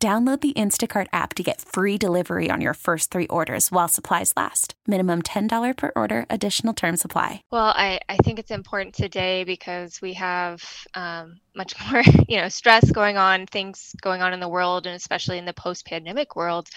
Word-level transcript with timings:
Download 0.00 0.40
the 0.40 0.52
Instacart 0.52 1.08
app 1.12 1.34
to 1.34 1.42
get 1.42 1.60
free 1.60 1.98
delivery 1.98 2.52
on 2.52 2.60
your 2.60 2.74
first 2.74 3.10
three 3.10 3.26
orders 3.26 3.72
while 3.72 3.88
supplies 3.88 4.32
last. 4.36 4.74
Minimum 4.86 5.22
$10 5.22 5.76
per 5.76 5.90
order, 5.96 6.24
additional 6.30 6.72
term 6.72 6.96
supply. 6.96 7.42
Well, 7.50 7.72
I, 7.74 7.98
I 8.08 8.16
think 8.18 8.38
it's 8.38 8.52
important 8.52 8.94
today 8.94 9.42
because 9.42 10.00
we 10.00 10.12
have 10.12 10.62
um, 10.94 11.40
much 11.56 11.74
more, 11.90 12.04
you 12.28 12.40
know, 12.40 12.48
stress 12.48 12.88
going 12.92 13.16
on, 13.16 13.46
things 13.46 13.92
going 14.00 14.22
on 14.22 14.32
in 14.32 14.38
the 14.38 14.48
world, 14.48 14.86
and 14.86 14.94
especially 14.94 15.36
in 15.38 15.46
the 15.46 15.52
post 15.52 15.84
pandemic 15.84 16.36
world, 16.36 16.68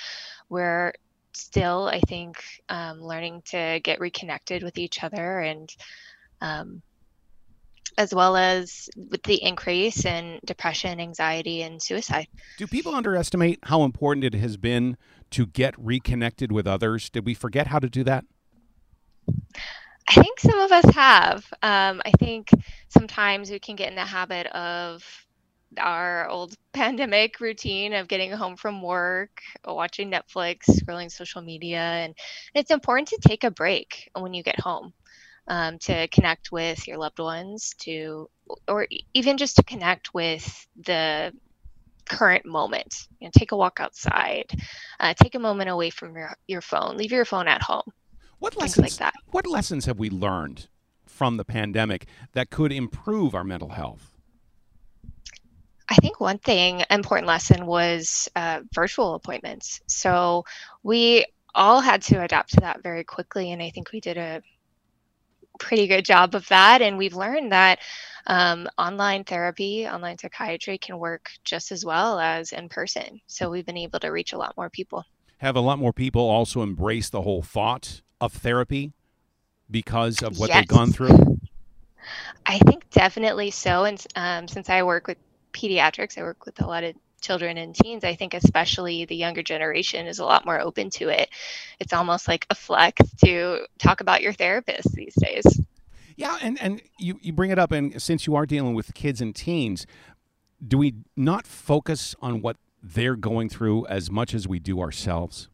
where 0.47 0.93
still, 1.33 1.87
I 1.87 1.99
think, 1.99 2.43
um, 2.69 3.03
learning 3.03 3.43
to 3.51 3.81
get 3.83 3.99
reconnected 3.99 4.63
with 4.63 4.79
each 4.79 5.03
other 5.03 5.41
and 5.41 5.71
um, 6.41 6.81
as 7.97 8.13
well 8.13 8.35
as 8.35 8.89
with 8.95 9.23
the 9.23 9.41
increase 9.43 10.05
in 10.05 10.39
depression, 10.45 10.99
anxiety, 10.99 11.61
and 11.61 11.81
suicide. 11.81 12.27
Do 12.57 12.67
people 12.67 12.95
underestimate 12.95 13.59
how 13.63 13.83
important 13.83 14.23
it 14.23 14.33
has 14.35 14.57
been 14.57 14.97
to 15.31 15.45
get 15.45 15.75
reconnected 15.77 16.51
with 16.51 16.67
others? 16.67 17.09
Did 17.09 17.25
we 17.25 17.33
forget 17.33 17.67
how 17.67 17.79
to 17.79 17.89
do 17.89 18.03
that? 18.03 18.25
I 20.07 20.13
think 20.15 20.39
some 20.39 20.59
of 20.59 20.71
us 20.71 20.93
have. 20.95 21.45
Um, 21.61 22.01
I 22.05 22.11
think 22.19 22.49
sometimes 22.89 23.49
we 23.49 23.59
can 23.59 23.75
get 23.75 23.89
in 23.89 23.95
the 23.95 24.01
habit 24.05 24.47
of 24.47 25.03
our 25.77 26.27
old 26.27 26.55
pandemic 26.73 27.39
routine 27.39 27.93
of 27.93 28.07
getting 28.07 28.31
home 28.31 28.57
from 28.57 28.81
work, 28.81 29.41
watching 29.65 30.11
Netflix, 30.11 30.69
scrolling 30.69 31.11
social 31.11 31.41
media, 31.41 31.79
and 31.79 32.15
it's 32.53 32.71
important 32.71 33.09
to 33.09 33.17
take 33.25 33.43
a 33.43 33.51
break 33.51 34.09
when 34.17 34.33
you 34.33 34.43
get 34.43 34.59
home 34.59 34.93
um, 35.47 35.79
to 35.79 36.07
connect 36.09 36.51
with 36.51 36.87
your 36.87 36.97
loved 36.97 37.19
ones, 37.19 37.73
to 37.79 38.29
or 38.67 38.87
even 39.13 39.37
just 39.37 39.55
to 39.57 39.63
connect 39.63 40.13
with 40.13 40.67
the 40.85 41.33
current 42.09 42.45
moment. 42.45 43.07
You 43.19 43.27
know, 43.27 43.31
take 43.33 43.51
a 43.51 43.57
walk 43.57 43.79
outside, 43.79 44.51
uh, 44.99 45.13
take 45.13 45.35
a 45.35 45.39
moment 45.39 45.69
away 45.69 45.89
from 45.89 46.15
your 46.15 46.35
your 46.47 46.61
phone, 46.61 46.97
leave 46.97 47.11
your 47.11 47.25
phone 47.25 47.47
at 47.47 47.61
home. 47.61 47.91
What 48.39 48.57
lessons 48.57 48.83
like 48.83 48.95
that? 48.97 49.13
What 49.31 49.45
lessons 49.47 49.85
have 49.85 49.99
we 49.99 50.09
learned 50.09 50.67
from 51.05 51.37
the 51.37 51.45
pandemic 51.45 52.07
that 52.33 52.49
could 52.49 52.71
improve 52.71 53.35
our 53.35 53.43
mental 53.43 53.69
health? 53.69 54.15
I 55.89 55.95
think 55.95 56.19
one 56.19 56.37
thing 56.37 56.83
important 56.89 57.27
lesson 57.27 57.65
was 57.65 58.29
uh, 58.35 58.61
virtual 58.73 59.13
appointments. 59.13 59.81
So 59.87 60.45
we 60.83 61.25
all 61.53 61.81
had 61.81 62.01
to 62.03 62.23
adapt 62.23 62.53
to 62.53 62.61
that 62.61 62.81
very 62.81 63.03
quickly, 63.03 63.51
and 63.51 63.61
I 63.61 63.71
think 63.71 63.91
we 63.91 63.99
did 63.99 64.17
a 64.17 64.41
pretty 65.61 65.87
good 65.87 66.03
job 66.03 66.35
of 66.35 66.47
that. 66.49 66.81
And 66.81 66.97
we've 66.97 67.13
learned 67.13 67.51
that 67.51 67.79
um, 68.27 68.67
online 68.77 69.23
therapy, 69.23 69.87
online 69.87 70.17
psychiatry 70.17 70.77
can 70.77 70.97
work 70.97 71.29
just 71.43 71.71
as 71.71 71.85
well 71.85 72.19
as 72.19 72.51
in 72.51 72.67
person. 72.67 73.21
So 73.27 73.49
we've 73.49 73.65
been 73.65 73.77
able 73.77 73.99
to 73.99 74.09
reach 74.09 74.33
a 74.33 74.37
lot 74.37 74.55
more 74.57 74.69
people. 74.69 75.05
Have 75.37 75.55
a 75.55 75.61
lot 75.61 75.79
more 75.79 75.93
people 75.93 76.21
also 76.21 76.61
embrace 76.61 77.09
the 77.09 77.21
whole 77.21 77.41
thought 77.41 78.01
of 78.19 78.33
therapy 78.33 78.91
because 79.69 80.21
of 80.21 80.37
what 80.37 80.49
yes. 80.49 80.59
they've 80.59 80.67
gone 80.67 80.91
through? 80.91 81.39
I 82.45 82.57
think 82.59 82.89
definitely 82.89 83.51
so. 83.51 83.85
And 83.85 84.03
um, 84.15 84.47
since 84.47 84.69
I 84.69 84.83
work 84.83 85.07
with 85.07 85.17
pediatrics, 85.53 86.17
I 86.17 86.23
work 86.23 86.45
with 86.45 86.61
a 86.61 86.67
lot 86.67 86.83
of 86.83 86.95
children 87.21 87.57
and 87.57 87.73
teens, 87.75 88.03
I 88.03 88.15
think 88.15 88.33
especially 88.33 89.05
the 89.05 89.15
younger 89.15 89.43
generation 89.43 90.07
is 90.07 90.19
a 90.19 90.25
lot 90.25 90.45
more 90.45 90.59
open 90.59 90.89
to 90.91 91.09
it. 91.09 91.29
It's 91.79 91.93
almost 91.93 92.27
like 92.27 92.45
a 92.49 92.55
flex 92.55 93.01
to 93.25 93.65
talk 93.77 94.01
about 94.01 94.21
your 94.21 94.33
therapist 94.33 94.91
these 94.93 95.15
days. 95.15 95.61
Yeah, 96.15 96.37
and, 96.41 96.61
and 96.61 96.81
you, 96.99 97.19
you 97.21 97.33
bring 97.33 97.51
it 97.51 97.59
up, 97.59 97.71
and 97.71 98.01
since 98.01 98.27
you 98.27 98.35
are 98.35 98.45
dealing 98.45 98.73
with 98.73 98.93
kids 98.93 99.21
and 99.21 99.33
teens, 99.35 99.87
do 100.65 100.77
we 100.77 100.95
not 101.15 101.47
focus 101.47 102.15
on 102.21 102.41
what 102.41 102.57
they're 102.83 103.15
going 103.15 103.49
through 103.49 103.85
as 103.87 104.11
much 104.11 104.33
as 104.33 104.47
we 104.47 104.59
do 104.59 104.81
ourselves? 104.81 105.47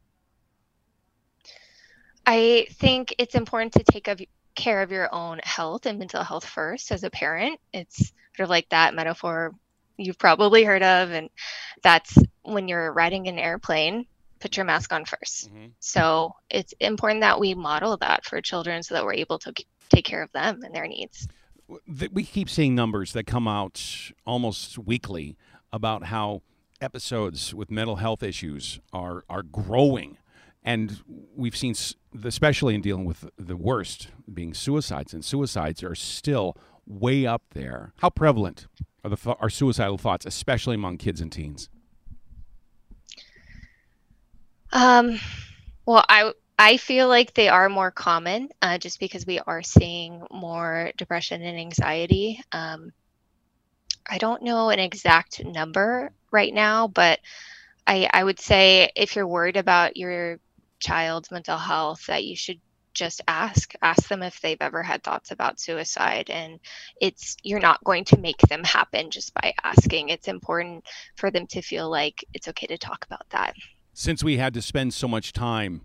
I 2.25 2.67
think 2.71 3.15
it's 3.17 3.35
important 3.35 3.73
to 3.73 3.83
take 3.83 4.07
of, 4.07 4.21
care 4.55 4.81
of 4.81 4.91
your 4.91 5.13
own 5.13 5.39
health 5.43 5.85
and 5.85 5.99
mental 5.99 6.23
health 6.23 6.45
first 6.45 6.91
as 6.91 7.03
a 7.03 7.09
parent. 7.09 7.59
It's 7.71 8.11
sort 8.35 8.45
of 8.45 8.49
like 8.49 8.67
that 8.69 8.93
metaphor 8.93 9.53
you've 9.97 10.17
probably 10.17 10.63
heard 10.63 10.83
of 10.83 11.11
and 11.11 11.29
that's 11.83 12.17
when 12.43 12.67
you're 12.67 12.93
riding 12.93 13.27
an 13.27 13.37
airplane 13.39 14.05
put 14.39 14.55
your 14.55 14.65
mask 14.65 14.93
on 14.93 15.03
1st 15.03 15.49
mm-hmm. 15.49 15.65
so 15.79 16.33
it's 16.49 16.73
important 16.79 17.21
that 17.21 17.39
we 17.39 17.53
model 17.53 17.97
that 17.97 18.23
for 18.23 18.39
children 18.41 18.83
so 18.83 18.93
that 18.93 19.03
we're 19.03 19.13
able 19.13 19.39
to 19.39 19.51
take 19.89 20.05
care 20.05 20.21
of 20.21 20.31
them 20.31 20.61
and 20.63 20.73
their 20.73 20.87
needs. 20.87 21.27
We 22.11 22.23
keep 22.23 22.49
seeing 22.49 22.75
numbers 22.75 23.13
that 23.13 23.25
come 23.25 23.47
out 23.47 24.11
almost 24.25 24.77
weekly 24.77 25.35
about 25.73 26.05
how 26.05 26.41
episodes 26.79 27.53
with 27.53 27.69
mental 27.69 27.97
health 27.97 28.23
issues 28.23 28.79
are 28.93 29.25
are 29.29 29.43
growing. 29.43 30.17
And 30.63 31.01
we've 31.35 31.57
seen 31.57 31.75
especially 32.23 32.75
in 32.75 32.81
dealing 32.81 33.05
with 33.05 33.29
the 33.37 33.57
worst 33.57 34.09
being 34.33 34.53
suicides 34.53 35.13
and 35.13 35.23
suicides 35.23 35.83
are 35.83 35.95
still 35.95 36.55
way 36.85 37.25
up 37.25 37.43
there. 37.51 37.91
How 37.97 38.09
prevalent 38.09 38.67
are 39.07 39.15
the 39.15 39.35
are 39.39 39.49
suicidal 39.49 39.97
thoughts, 39.97 40.25
especially 40.25 40.75
among 40.75 40.97
kids 40.97 41.21
and 41.21 41.31
teens? 41.31 41.69
Um, 44.71 45.19
well, 45.85 46.03
I 46.07 46.33
I 46.59 46.77
feel 46.77 47.07
like 47.07 47.33
they 47.33 47.49
are 47.49 47.69
more 47.69 47.91
common, 47.91 48.49
uh, 48.61 48.77
just 48.77 48.99
because 48.99 49.25
we 49.25 49.39
are 49.39 49.63
seeing 49.63 50.23
more 50.31 50.91
depression 50.97 51.41
and 51.41 51.57
anxiety. 51.57 52.41
Um, 52.51 52.91
I 54.09 54.17
don't 54.17 54.43
know 54.43 54.69
an 54.69 54.79
exact 54.79 55.43
number 55.43 56.11
right 56.31 56.53
now, 56.53 56.87
but 56.87 57.19
I 57.85 58.09
I 58.13 58.23
would 58.23 58.39
say 58.39 58.91
if 58.95 59.15
you're 59.15 59.27
worried 59.27 59.57
about 59.57 59.97
your 59.97 60.39
child's 60.79 61.31
mental 61.31 61.57
health, 61.57 62.05
that 62.07 62.25
you 62.25 62.35
should 62.35 62.59
just 62.97 63.21
ask 63.27 63.73
ask 63.81 64.09
them 64.09 64.23
if 64.23 64.41
they've 64.41 64.61
ever 64.61 64.81
had 64.81 65.03
thoughts 65.03 65.31
about 65.31 65.59
suicide 65.59 66.29
and 66.29 66.59
it's 66.99 67.37
you're 67.43 67.59
not 67.59 67.83
going 67.83 68.03
to 68.03 68.17
make 68.17 68.39
them 68.49 68.63
happen 68.63 69.11
just 69.11 69.33
by 69.35 69.53
asking. 69.63 70.09
It's 70.09 70.27
important 70.27 70.83
for 71.15 71.29
them 71.29 71.45
to 71.47 71.61
feel 71.61 71.89
like 71.89 72.25
it's 72.33 72.47
okay 72.47 72.67
to 72.67 72.77
talk 72.77 73.05
about 73.05 73.29
that. 73.29 73.53
Since 73.93 74.23
we 74.23 74.37
had 74.37 74.53
to 74.55 74.61
spend 74.61 74.93
so 74.93 75.07
much 75.07 75.31
time 75.31 75.81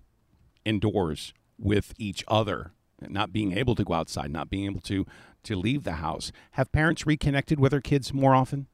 indoors 0.64 1.34
with 1.58 1.92
each 1.98 2.24
other 2.28 2.72
not 3.00 3.32
being 3.32 3.52
able 3.52 3.74
to 3.74 3.84
go 3.84 3.94
outside 3.94 4.30
not 4.30 4.48
being 4.48 4.64
able 4.64 4.80
to 4.80 5.04
to 5.42 5.56
leave 5.56 5.82
the 5.82 5.94
house 5.94 6.32
have 6.52 6.72
parents 6.72 7.04
reconnected 7.06 7.60
with 7.60 7.72
their 7.72 7.80
kids 7.80 8.12
more 8.12 8.34
often? 8.34 8.68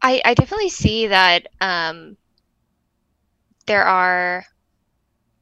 I, 0.00 0.22
I 0.24 0.34
definitely 0.34 0.68
see 0.68 1.08
that 1.08 1.48
um, 1.60 2.16
there 3.66 3.84
are 3.84 4.44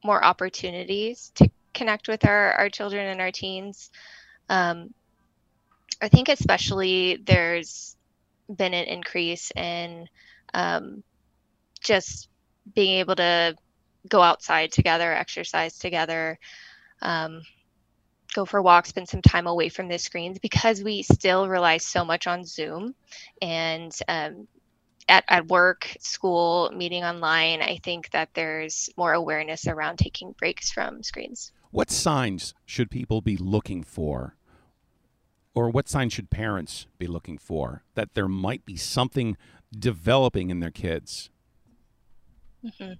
more 0.05 0.25
opportunities 0.25 1.33
to 1.37 1.51
connect 1.75 2.09
with 2.09 2.25
our, 2.27 2.53
our 2.53 2.71
children 2.71 3.07
and 3.07 3.21
our 3.21 3.31
teens. 3.31 3.91
Um, 4.49 4.95
I 6.01 6.09
think 6.09 6.29
especially 6.29 7.19
there's 7.25 7.97
been 8.55 8.75
an 8.75 8.87
increase 8.87 9.51
in 9.53 10.09
um, 10.55 11.03
just 11.81 12.29
being 12.75 12.99
able 12.99 13.17
to 13.17 13.57
go 14.09 14.21
outside 14.21 14.73
together, 14.73 15.13
exercise 15.13 15.79
together, 15.79 16.39
um, 17.03 17.43
go 18.35 18.45
for 18.45 18.61
walks, 18.61 18.91
spend 18.91 19.09
some 19.09 19.23
time 19.23 19.47
away 19.47 19.69
from 19.69 19.89
the 19.89 19.99
screens 19.99 20.39
because 20.39 20.83
we 20.83 21.03
still 21.03 21.49
rely 21.49 21.79
so 21.79 22.05
much 22.05 22.27
on 22.27 22.45
Zoom 22.45 22.95
and 23.41 23.97
um, 24.09 24.47
at, 25.09 25.25
at 25.29 25.49
work, 25.49 25.97
school, 26.01 26.71
meeting 26.75 27.05
online, 27.05 27.63
I 27.63 27.79
think 27.83 28.11
that 28.11 28.31
there's 28.35 28.91
more 28.97 29.13
awareness 29.13 29.67
around 29.67 29.99
taking 29.99 30.33
breaks 30.33 30.71
from 30.71 31.03
screens. 31.03 31.53
What 31.71 31.91
signs 31.91 32.55
should 32.65 32.91
people 32.91 33.21
be 33.21 33.37
looking 33.37 33.83
for? 33.83 34.37
Or 35.55 35.71
what 35.71 35.89
signs 35.89 36.13
should 36.13 36.31
parents 36.31 36.87
be 36.99 37.07
looking 37.07 37.39
for 37.39 37.83
that 37.95 38.15
there 38.15 38.29
might 38.29 38.67
be 38.67 38.77
something 38.77 39.37
developing 39.77 40.51
in 40.51 40.61
their 40.61 40.71
kids? 40.71 41.31
Mm-hmm. 42.65 42.93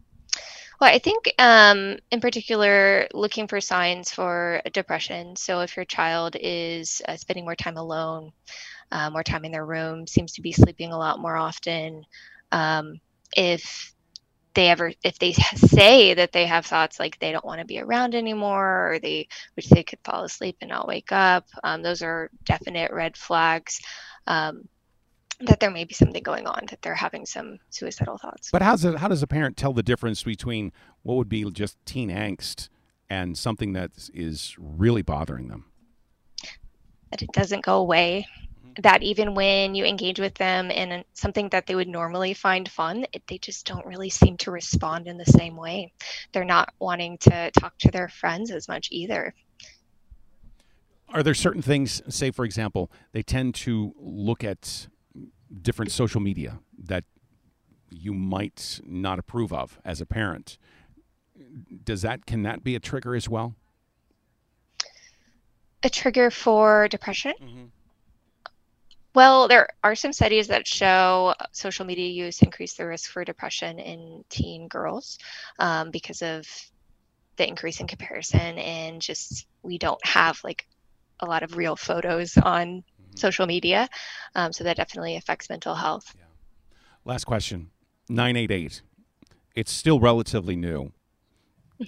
Well, 0.81 0.93
I 0.93 0.99
think 0.99 1.33
um, 1.39 1.99
in 2.11 2.21
particular, 2.21 3.09
looking 3.15 3.49
for 3.49 3.61
signs 3.61 4.11
for 4.13 4.61
depression. 4.73 5.37
So 5.37 5.61
if 5.61 5.77
your 5.77 5.85
child 5.85 6.37
is 6.39 7.01
uh, 7.09 7.17
spending 7.17 7.45
more 7.45 7.57
time 7.57 7.77
alone, 7.77 8.33
uh, 8.93 9.11
more 9.11 9.25
time 9.25 9.45
in 9.45 9.53
their 9.53 9.67
room, 9.67 10.07
seems 10.07 10.35
to 10.35 10.43
be 10.43 10.53
sleeping 10.53 10.93
a 10.93 10.99
lot 10.99 11.21
more 11.21 11.37
often. 11.37 12.05
Um, 12.53 13.01
if 13.37 13.93
they 14.55 14.69
ever 14.71 14.93
if 15.05 15.19
they 15.19 15.33
say 15.57 16.15
that 16.15 16.33
they 16.33 16.47
have 16.47 16.67
thoughts 16.67 16.99
like 17.01 17.19
they 17.21 17.33
don't 17.33 17.45
want 17.45 17.61
to 17.61 17.67
be 17.67 17.81
around 17.81 18.15
anymore 18.15 18.93
or 18.95 18.99
they 19.01 19.29
which 19.55 19.69
they 19.71 19.85
could 19.85 20.01
fall 20.05 20.25
asleep 20.25 20.57
and 20.63 20.71
not 20.71 20.89
wake 20.89 21.13
up 21.13 21.45
um, 21.65 21.83
those 21.83 22.03
are 22.03 22.31
definite 22.45 22.91
red 22.93 23.17
flags 23.17 23.81
um, 24.27 24.63
that 25.41 25.61
there 25.61 25.71
may 25.71 25.85
be 25.85 25.95
something 25.95 26.23
going 26.23 26.47
on 26.47 26.63
that 26.71 26.81
they're 26.83 26.95
having 26.95 27.27
some 27.27 27.59
suicidal 27.71 28.19
thoughts 28.19 28.51
but 28.51 28.63
how's 28.63 28.85
it, 28.85 28.97
how 28.97 29.09
does 29.09 29.23
a 29.23 29.27
parent 29.27 29.57
tell 29.57 29.73
the 29.73 29.83
difference 29.83 30.23
between 30.23 30.73
what 31.03 31.17
would 31.17 31.29
be 31.29 31.49
just 31.51 31.77
teen 31.85 32.11
angst 32.11 32.69
and 33.11 33.37
something 33.37 33.73
that 33.73 33.91
is 34.15 34.57
really 34.59 35.03
bothering 35.03 35.49
them 35.49 35.67
that 37.11 37.23
it 37.23 37.33
doesn't 37.33 37.65
go 37.65 37.79
away 37.79 38.27
mm-hmm. 38.61 38.73
that 38.83 39.03
even 39.03 39.35
when 39.35 39.75
you 39.75 39.85
engage 39.85 40.21
with 40.21 40.35
them 40.35 40.71
in 40.71 41.05
something 41.13 41.49
that 41.51 41.67
they 41.67 41.75
would 41.75 41.89
normally 41.89 42.35
find 42.35 42.69
fun, 42.69 43.07
it, 43.13 43.23
they 43.29 43.39
just 43.39 43.67
don't 43.67 43.87
really 43.87 44.11
seem 44.11 44.37
to 44.39 44.51
respond 44.51 45.07
in 45.07 45.17
the 45.17 45.25
same 45.25 45.57
way. 45.57 45.93
They're 46.33 46.45
not 46.45 46.73
wanting 46.79 47.19
to 47.19 47.51
talk 47.59 47.77
to 47.79 47.91
their 47.91 48.09
friends 48.09 48.51
as 48.51 48.69
much 48.69 48.89
either. 48.91 49.35
Are 51.09 51.23
there 51.23 51.35
certain 51.35 51.63
things, 51.63 52.03
say, 52.09 52.31
for 52.31 52.45
example, 52.45 52.91
they 53.13 53.23
tend 53.23 53.55
to 53.57 53.95
look 53.99 54.43
at 54.43 54.89
different 55.63 55.93
social 55.93 56.21
media 56.21 56.59
that 56.79 57.05
you 57.91 58.13
might 58.13 58.81
not 58.85 59.19
approve 59.19 59.53
of 59.53 59.79
as 59.85 60.01
a 60.01 60.07
parent? 60.07 60.59
Does 61.85 62.03
that 62.03 62.27
can 62.27 62.43
that 62.43 62.65
be 62.65 62.75
a 62.75 62.81
trigger 62.81 63.15
as 63.15 63.29
well? 63.29 63.55
A 65.83 65.91
trigger 65.91 66.31
for 66.31 66.89
depression? 66.89 67.35
Mm-hmm. 67.41 67.65
Well, 69.15 69.49
there 69.49 69.69
are 69.83 69.95
some 69.95 70.13
studies 70.13 70.49
that 70.49 70.67
show 70.67 71.35
social 71.53 71.87
media 71.87 72.09
use 72.09 72.43
increase 72.43 72.75
the 72.75 72.87
risk 72.87 73.11
for 73.11 73.25
depression 73.25 73.79
in 73.79 74.25
teen 74.29 74.69
girls 74.69 75.19
um, 75.59 75.91
because 75.91 76.21
of 76.21 76.47
the 77.37 77.49
increase 77.49 77.81
in 77.81 77.87
comparison 77.87 78.59
and 78.59 79.01
just 79.01 79.47
we 79.63 79.79
don't 79.79 80.05
have 80.05 80.39
like 80.45 80.67
a 81.21 81.27
lot 81.27 81.43
of 81.43 81.57
real 81.57 81.77
photos 81.77 82.37
on. 82.37 82.85
Social 83.17 83.47
media. 83.47 83.89
Um, 84.35 84.53
so 84.53 84.65
that 84.65 84.77
definitely 84.77 85.17
affects 85.17 85.49
mental 85.49 85.75
health. 85.75 86.15
Yeah. 86.17 86.25
Last 87.05 87.25
question 87.25 87.71
988. 88.09 88.83
It's 89.55 89.73
still 89.73 90.01
relatively 90.01 90.57
new. 90.57 90.93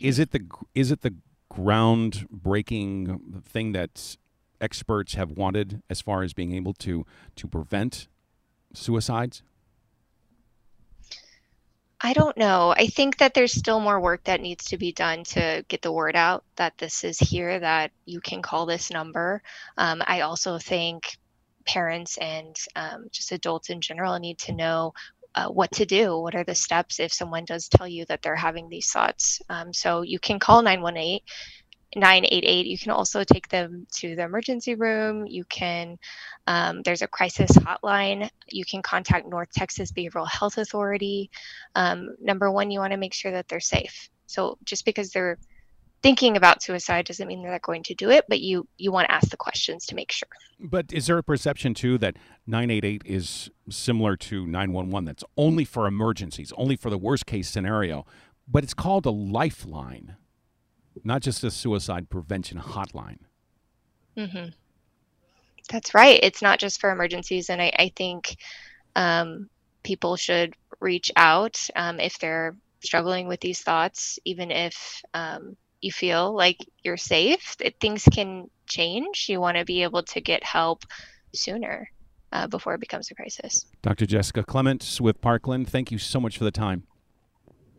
is 0.01 0.19
it 0.19 0.33
the 0.33 0.41
is 0.75 0.91
it 0.91 1.03
the 1.03 1.15
groundbreaking 1.53 3.45
thing 3.45 3.73
that 3.73 4.17
experts 4.61 5.15
have 5.15 5.31
wanted 5.31 5.83
as 5.89 6.01
far 6.01 6.23
as 6.23 6.33
being 6.33 6.53
able 6.53 6.75
to 6.75 7.05
to 7.37 7.47
prevent 7.47 8.09
suicides? 8.73 9.43
I 12.01 12.13
don't 12.13 12.37
know. 12.37 12.73
I 12.77 12.87
think 12.87 13.19
that 13.19 13.35
there's 13.35 13.53
still 13.53 13.81
more 13.81 14.01
work 14.01 14.25
that 14.25 14.41
needs 14.41 14.67
to 14.67 14.79
be 14.79 14.93
done 14.93 15.25
to 15.25 15.65
get 15.67 15.83
the 15.83 15.91
word 15.91 16.15
out 16.15 16.45
that 16.55 16.79
this 16.79 17.03
is 17.03 17.19
here, 17.19 17.59
that 17.59 17.91
you 18.05 18.21
can 18.21 18.41
call 18.41 18.67
this 18.67 18.91
number. 18.91 19.43
Um, 19.77 20.03
I 20.07 20.21
also 20.21 20.59
think 20.59 21.17
parents 21.67 22.17
and 22.19 22.57
um, 22.77 23.09
just 23.11 23.33
adults 23.33 23.69
in 23.71 23.81
general 23.81 24.17
need 24.21 24.39
to 24.39 24.53
know 24.53 24.95
uh, 25.35 25.49
what 25.49 25.73
to 25.73 25.87
do. 25.87 26.17
What 26.17 26.37
are 26.37 26.45
the 26.45 26.55
steps 26.55 27.01
if 27.01 27.13
someone 27.13 27.45
does 27.45 27.69
tell 27.69 27.89
you 27.89 28.05
that 28.07 28.23
they're 28.23 28.37
having 28.37 28.69
these 28.69 28.91
thoughts? 28.93 29.43
Um, 29.49 29.73
so 29.73 30.03
you 30.03 30.21
can 30.21 30.39
call 30.39 30.63
918 30.63 31.21
988 31.97 32.67
you 32.67 32.79
can 32.79 32.91
also 32.91 33.25
take 33.25 33.49
them 33.49 33.87
to 33.93 34.15
the 34.15 34.23
emergency 34.23 34.75
room. 34.75 35.27
You 35.27 35.45
can 35.45 35.99
um, 36.47 36.83
there's 36.83 37.03
a 37.03 37.09
crisis 37.09 37.51
hotline. 37.53 38.29
You 38.49 38.65
can 38.65 38.83
contact 38.83 39.27
north 39.27 39.51
texas 39.53 39.93
behavioral 39.93 40.29
health 40.29 40.59
authority. 40.59 41.31
Um, 41.75 42.15
number 42.21 42.51
one 42.51 42.71
you 42.71 42.81
want 42.81 42.93
to 42.93 42.99
make 42.99 43.15
sure 43.15 43.33
that 43.33 43.49
they're 43.49 43.61
safe. 43.61 44.11
So 44.27 44.59
just 44.65 44.85
because 44.85 45.11
they're 45.11 45.39
thinking 46.03 46.37
about 46.37 46.63
suicide 46.63 47.07
doesn't 47.07 47.27
mean 47.27 47.43
they're 47.43 47.59
going 47.59 47.83
to 47.83 47.95
do 47.95 48.09
it 48.11 48.25
but 48.29 48.41
you 48.41 48.69
you 48.77 48.93
want 48.93 49.09
to 49.09 49.13
ask 49.13 49.31
the 49.31 49.37
questions 49.37 49.87
to 49.87 49.95
make 49.95 50.13
sure. 50.13 50.29
But 50.61 50.93
is 50.93 51.07
there 51.07 51.19
a 51.19 51.23
perception 51.23 51.73
too 51.73 51.97
that 51.99 52.17
988 52.47 53.03
is 53.07 53.51
similar 53.71 54.17
to 54.17 54.47
911 54.47 55.07
that's 55.07 55.25
only 55.37 55.65
for 55.65 55.87
emergencies 55.87 56.53
only 56.57 56.77
for 56.77 56.91
the 56.91 56.99
worst 56.99 57.25
case 57.25 57.49
scenario 57.49 58.05
but 58.47 58.63
it's 58.63 58.75
called 58.75 59.07
a 59.07 59.11
lifeline 59.11 60.17
not 61.05 61.23
just 61.23 61.45
a 61.45 61.51
suicide 61.51 62.11
prevention 62.11 62.59
hotline. 62.59 63.19
Mm-hmm. 64.17 64.51
That's 65.71 65.95
right. 65.95 66.19
It's 66.23 66.43
not 66.43 66.59
just 66.59 66.81
for 66.81 66.91
emergencies, 66.91 67.51
and 67.51 67.61
I, 67.61 67.73
I 67.79 67.93
think 67.95 68.37
um, 68.97 69.49
people 69.83 70.17
should 70.17 70.55
reach 70.81 71.13
out 71.17 71.61
um, 71.77 72.01
if 72.01 72.19
they're 72.19 72.57
struggling 72.81 73.29
with 73.29 73.41
these 73.41 73.61
thoughts, 73.61 74.19
even 74.25 74.51
if 74.51 75.03
um, 75.15 75.57
you 75.81 75.93
feel 75.93 76.35
like 76.35 76.59
you're 76.83 76.97
safe. 76.97 77.57
Things 77.81 78.05
can 78.13 78.49
change. 78.67 79.27
You 79.29 79.41
want 79.41 79.57
to 79.57 79.65
be 79.65 79.83
able 79.83 80.03
to 80.05 80.21
get 80.21 80.43
help 80.43 80.85
sooner 81.35 81.91
uh, 82.33 82.47
before 82.47 82.75
it 82.75 82.81
becomes 82.81 83.11
a 83.11 83.15
crisis. 83.15 83.67
Dr. 83.83 84.07
Jessica 84.07 84.43
Klements 84.43 85.01
with 85.01 85.21
Parkland, 85.21 85.69
thank 85.69 85.91
you 85.91 85.99
so 85.99 86.21
much 86.21 86.39
for 86.39 86.45
the 86.45 86.51
time. 86.51 86.85